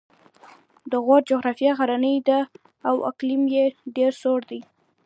د 0.91 0.93
غور 1.05 1.21
جغرافیه 1.31 1.71
غرنۍ 1.79 2.17
ده 2.29 2.39
او 2.87 2.95
اقلیم 3.11 3.43
یې 3.55 3.65
ډېر 3.95 4.11
سوړ 4.21 4.39
دی 4.49 4.61